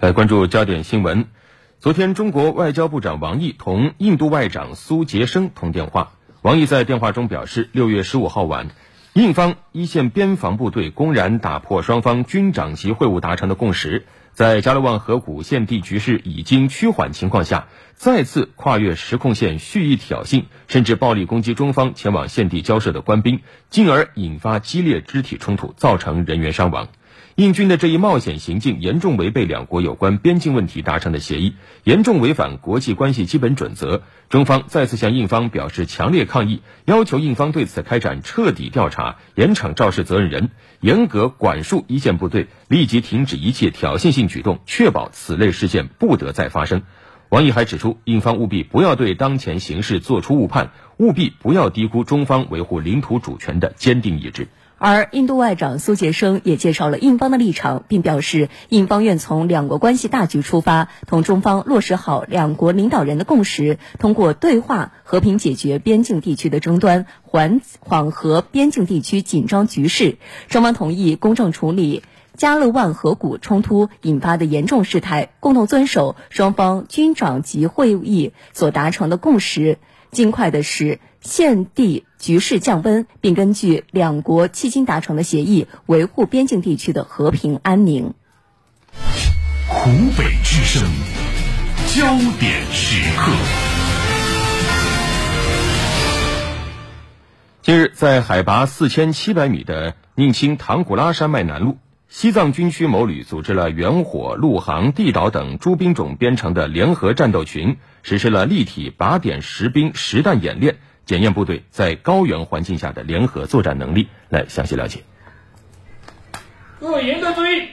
[0.00, 1.26] 来关注焦点新闻。
[1.78, 6.12] 昨天，中国外交部长王毅同印度外长苏杰生通电话。
[6.42, 8.68] 王毅在电话中表示，六月十五号晚，
[9.12, 23.40] 印方一线边防部队公然打破双方军长级会晤达成的共识，在加勒万河谷现地局势已经趋缓情况下，再次跨越实控线蓄意挑衅，甚至暴力攻击中方前往现地交涉的官兵，
[23.70, 26.88] 进而引发激烈肢体冲突，造成人员伤亡。
[27.36, 34.02] 印军的这一冒险行径严重违背两国有关边境问题达成的协议，严重违反国际关系基本准则。
[34.28, 46.82] 中方再次向印方表示强烈抗议，要求印方对此开展彻底调查，严惩肇事责任人，严格管束一线部队，立即停止一切挑衅性举动，确保此类事件不得再发生。
[47.30, 54.46] 王毅还指出，印方务必不要对当前形势作出误判，务必不要低估中方维护领土主权的坚定意志。
[54.86, 70.18] 而印度外长苏杰生也介绍了印方的立场，并表示，印方愿从两国关系大局出发，同中方落实好两国领导人的共识，通过对话和平解决边境地区的争端，缓缓和边境地区紧张局势。
[70.48, 72.02] 双方同意公正处理
[72.36, 79.78] 加勒万河谷冲突引发的严重事态，共同遵守双方军长级会议所达成的共识。
[80.14, 88.14] 尽快的使现地局势降温，并根据两国迄今达成的协议，维护边境地区的和平安宁。
[89.68, 90.82] 湖北之声，
[91.88, 93.32] 焦点时刻。
[97.62, 101.76] 近日，在海拔四千七百米的宁青唐古拉山脉南麓。
[102.14, 114.06] 西藏军区某旅组织了远火、陆航、地导等诸兵种编成的联合战斗群，实施了立体靶点实兵实弹演练，检验部队在高原环境下的联合作战能力。
[114.28, 115.00] 来详细了解。
[116.78, 117.68] 各位严格注意，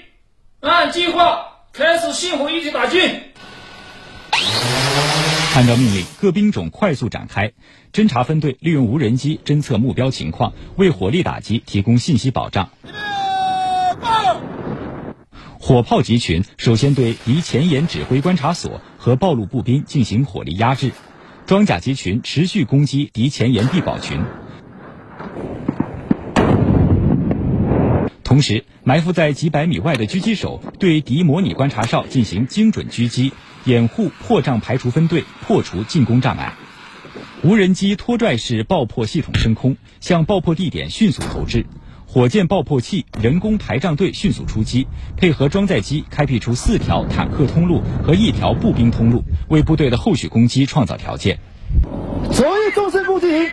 [0.60, 2.98] 按计划开始信火一体打击。
[5.54, 7.54] 按照命令，各兵种快速展开。
[7.94, 12.72] 侦察分队利用无人机侦测目标情况，为火力打击提供信息保障。
[15.72, 20.92] 火炮集群首先对敌前沿指挥观察所和暴露步兵进行火力压制，
[21.46, 24.22] 装甲集群持续攻击敌前沿地堡群。
[28.22, 33.32] 同时，埋伏在几百米外的狙击手对敌模拟观察哨进行精准狙击，
[33.64, 36.54] 掩护破障排除分队破除进攻障碍。
[37.44, 41.66] 无人机拖拽式爆破系统升空，向爆破地点迅速投掷。
[42.14, 44.86] 火箭爆破器、人工排障队迅速出击，
[45.16, 51.40] 配合装载机开辟出四条坦克通路和一条步兵通路，为部队的后续攻击创造条件。
[52.34, 53.52] 左翼纵深攻击营，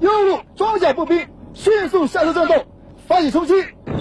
[0.00, 2.66] 右路装甲步兵迅速下车战斗，
[3.06, 3.54] 发起冲击。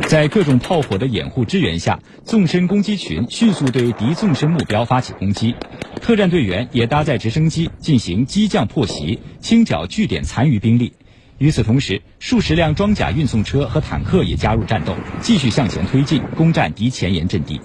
[0.07, 5.53] 在各种炮火的掩护支援下，纵深攻击群迅速对敌纵深目标发起攻击，
[6.01, 10.93] 特战队员也搭载直升机进行机降破袭，清剿据点残余兵力。
[11.39, 17.61] 与此同时，数十辆装甲运送车和坦克也加入战斗，继续向前推进，攻占敌前沿阵地。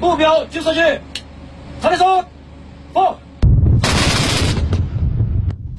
[0.00, 0.80] 目标击射去，
[1.82, 2.24] 查理松，
[2.94, 3.18] 放。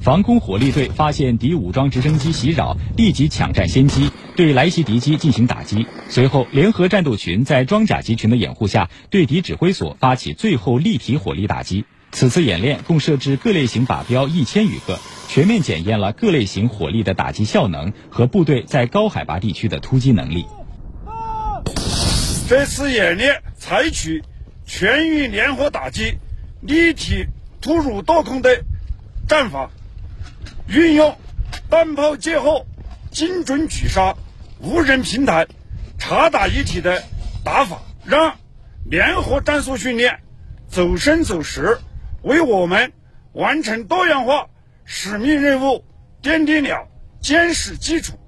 [0.00, 5.88] 防空火力队发现敌武装直升机袭扰，立即抢占先机，对来袭敌机进行打击。
[6.08, 11.84] 随后，联合战斗群在装甲集群的掩护下，对敌指挥所发起最后立体火力打击。
[12.12, 15.00] 此次演练共设置各类型靶标一千余个。
[15.34, 20.44] 全面检验了各类型火力的打击效能和部队在高海拔地区的突击能力。
[22.46, 24.22] 这次演练采取
[24.66, 26.18] 全域联合打击、
[26.60, 27.24] 立体
[27.62, 28.62] 突入多空的
[29.26, 29.70] 战法，
[30.68, 31.16] 运用
[31.70, 32.66] 弹炮结合、
[33.10, 34.14] 精准狙杀、
[34.60, 35.46] 无人平台、
[35.96, 37.02] 查打一体的
[37.42, 38.36] 打法，让
[38.84, 40.20] 联合战术训练
[40.68, 41.78] 走深走实，
[42.20, 42.92] 为我们
[43.32, 44.48] 完成多样化。
[44.84, 45.84] 使命任务
[46.22, 46.88] 奠定了
[47.20, 48.18] 坚实基础。